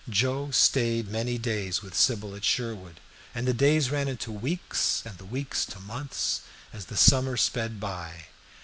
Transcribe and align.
Joe 0.09 0.49
stayed 0.49 1.09
many 1.09 1.37
days 1.37 1.83
with 1.83 1.93
Sybil 1.93 2.33
at 2.33 2.43
Sherwood, 2.43 2.99
and 3.35 3.47
the 3.47 3.53
days 3.53 3.91
ran 3.91 4.07
into 4.07 4.31
weeks 4.31 5.03
and 5.05 5.15
the 5.19 5.25
weeks 5.25 5.63
to 5.67 5.79
months 5.79 6.41
as 6.73 6.85
the 6.85 6.97
summer 6.97 7.37
sped 7.37 7.79
by. 7.79 8.25